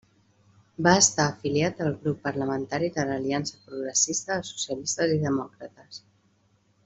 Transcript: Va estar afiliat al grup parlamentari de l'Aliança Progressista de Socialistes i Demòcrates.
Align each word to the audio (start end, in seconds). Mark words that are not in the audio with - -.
Va 0.85 0.93
estar 1.01 1.25
afiliat 1.31 1.83
al 1.87 1.91
grup 2.05 2.23
parlamentari 2.23 2.89
de 2.97 3.05
l'Aliança 3.11 3.59
Progressista 3.67 4.39
de 4.41 4.49
Socialistes 4.53 5.15
i 5.19 5.23
Demòcrates. 5.27 6.01